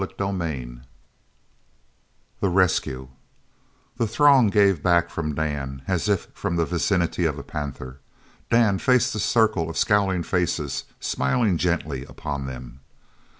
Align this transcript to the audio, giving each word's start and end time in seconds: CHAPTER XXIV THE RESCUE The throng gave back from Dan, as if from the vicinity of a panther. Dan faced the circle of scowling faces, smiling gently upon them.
CHAPTER 0.01 0.23
XXIV 0.23 0.81
THE 2.39 2.49
RESCUE 2.49 3.09
The 3.97 4.07
throng 4.07 4.47
gave 4.47 4.81
back 4.81 5.11
from 5.11 5.35
Dan, 5.35 5.83
as 5.87 6.09
if 6.09 6.27
from 6.33 6.55
the 6.55 6.65
vicinity 6.65 7.25
of 7.25 7.37
a 7.37 7.43
panther. 7.43 7.99
Dan 8.49 8.79
faced 8.79 9.13
the 9.13 9.19
circle 9.19 9.69
of 9.69 9.77
scowling 9.77 10.23
faces, 10.23 10.85
smiling 10.99 11.59
gently 11.59 12.03
upon 12.05 12.47
them. 12.47 12.79